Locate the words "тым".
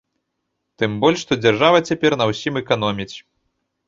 0.83-0.91